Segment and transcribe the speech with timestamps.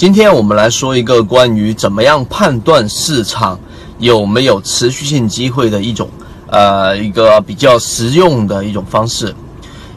[0.00, 3.60] 今天我们来说一个关于怎么样判断市场
[3.98, 6.08] 有没有持续性机会的一种，
[6.46, 9.34] 呃，一个比较实用的一种方式。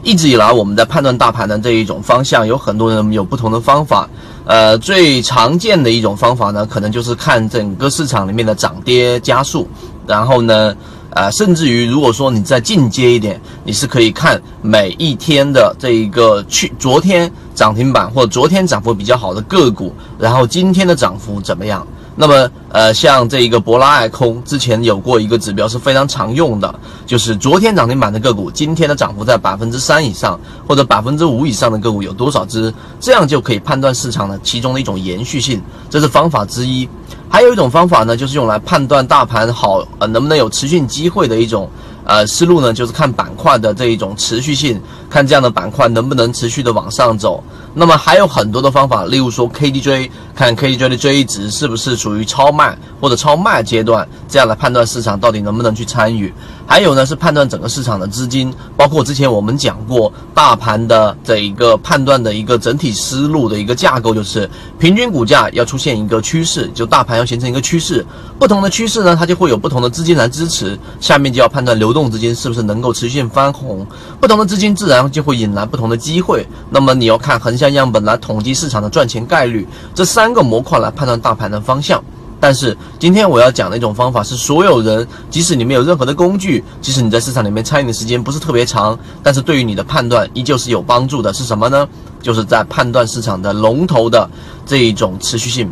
[0.02, 4.06] 一直以来，我们在判断大盘的这一种方向，有很多人有不同的方法。
[4.44, 9.66] 呃，最常见的一种方法呢，可能就是看整个市场里面的涨跌加速，
[10.06, 10.76] 然后呢。
[11.14, 21.86] 啊，甚至于，如果说你再进阶一点，你是可以看每一天的这一个去昨天涨停板或者昨天涨幅比较好的个股，然后今天的涨幅怎么样？
[22.16, 26.72] 那么，呃，像这一个博拉爱空之前有过一个指标是非常常用的，
[27.04, 32.72] 就是昨天涨停板的个股，今天的涨幅在百分之三以上或者百分之五以上的个股有多少只？
[33.00, 36.88] 这样就可以判断市场的其中的一种延续性，这是方法之一。
[37.34, 41.68] 还有一种方法呢，就是用来判断大盘好呃能不能有持续机会的一种。
[42.04, 47.42] 呃，思路呢，就是看板块的这一种持续性，看这样的板块能不能持续的往上走。
[47.76, 56.32] 那么还有很多的方法，例如说 KDJ，看 KDJ 的这一值是不是属于超卖或者超卖阶段，这样来判断市场到底能不能去参与。
[56.66, 64.48] 还有呢，是判断整个市场的资金，包括之前我们讲过大盘的这一个判断的一个整体思路的一个架构，就是
[64.78, 68.06] 平均股价要出现一个趋势，就大盘要形成一个趋势，
[68.38, 73.86] 不同的趋势呢，它就会有不同的资金来支持，下面就要判断流动资金是不是能够持续性翻红，
[74.20, 76.46] 不同的资金自然就会引来不同的机会。
[76.68, 82.04] 那么你要看横向样本来统计市场的赚钱概率，这三个模块来判断大盘的方向。
[82.40, 91.32] 但是今天我要讲的一种方法是，所有人即使你没有任何的工具，即使你在市场里面参与的时间不是特别长，但是对于你的判断依旧是有帮助的。
[91.32, 91.88] 是什么呢？
[92.20, 94.28] 就是在判断市场的龙头的
[94.66, 95.70] 这一种持续性。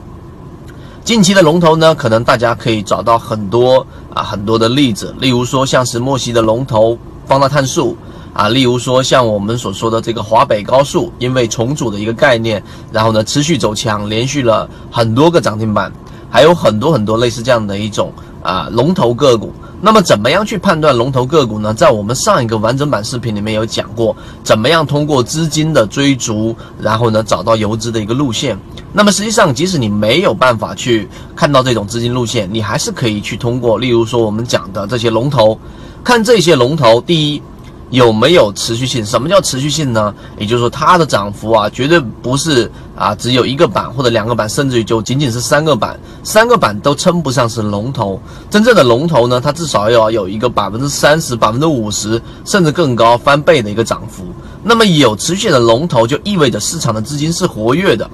[1.04, 7.96] 近期的龙头呢，可能大家可以找到很多啊很多的例子，例如说像石墨烯的龙头方大碳素
[8.32, 12.62] 啊，例如说像我们所说的这个华北高速，因为重组的一个概念，
[12.92, 15.92] 然后呢持续走强，连续了很多个涨停板。
[16.30, 18.10] 还有很多很多类似这样的一种
[18.42, 21.72] 啊龙头个股，那么怎么样去判断龙头个股呢？
[21.72, 28.58] 在我们上一个完整版视频里面有讲过，怎么样通过资金的追逐，然后呢找到游资的一个路线。
[28.92, 35.58] 那么实际上，即使你没有办法去看到这种资金路线，你还是可以去通过，例如说我们讲的这些龙头，
[36.02, 37.42] 看这些龙头，第一。
[37.90, 39.04] 有没有持续性？
[39.04, 40.14] 什么叫持续性呢？
[40.38, 42.72] 也就是说，它的涨幅啊，绝对不是
[43.02, 48.22] 啊，只有一个板或者两个板，甚至于就仅仅是三个板，三个板都称不上是龙头。
[48.48, 54.24] 真正的龙头呢，它至少要有一个百分之三十、百分之五十，甚至更高翻倍的一个涨幅。
[54.62, 58.08] 那么有持续的龙头，就意味着市场的资金是活跃的。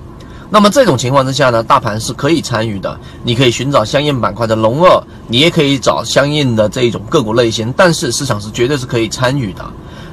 [0.49, 2.99] 那么这种情况之下呢，大盘是可以参与的。
[3.22, 9.62] 你可以寻找相应板块的龙二，你也可以找相应的这一种个股类型，但是市场是绝对是可以参与的。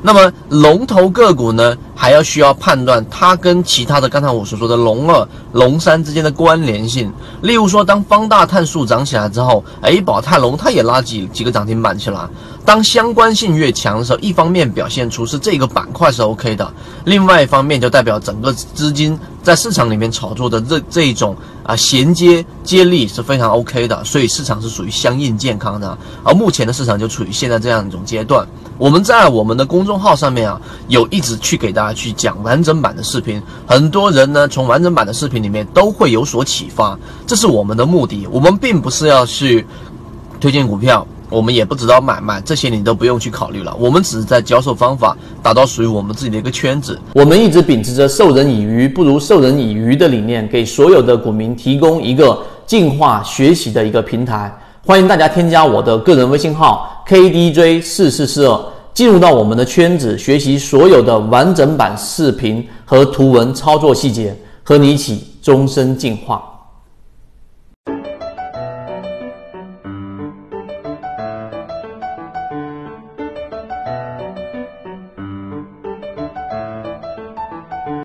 [0.05, 7.11] 那么龙头个股呢，还要需要判断它跟其他的刚才我所说的龙二、龙三之间的关联性。
[7.41, 12.19] 例如说，当方大碳素涨起来之后，哎，宝泰龙它也拉几几个涨停板起来。
[12.63, 16.71] 当相关性越强的时候，一方面表现出是这个板块是 OK 的，
[17.05, 25.97] 另外一方面就代表整个资金在市场里面炒作的这这一种啊衔接接力是非常 OK 的，所以市场是属于相应健康的。
[26.23, 28.47] 而目前的市场就处于现在这样一种阶段。
[28.78, 38.28] 我们在我们的公众号上面啊，有一直去给大家去讲完整版的视频，很多人呢从完整版的视频里面都会有所启发，这是我们的目的。
[38.30, 39.66] 我们并不是要去
[40.41, 43.74] 推荐股票，我们也不知道买卖，这些你都不用去考虑了。
[43.80, 47.00] 我们只是在教授方法，打造属于我们自己的一个圈子。
[47.13, 54.53] 我们一直秉持着授人以鱼不如授人以渔的理念，给所有的股民提供一个进化学习的一个平台。
[54.88, 66.54] 欢迎大家添加我的个人微信号 KDJ 四四四二，进入到我们的圈子，学习所有的完整版视频和图文操作细节，和你一起终身进化。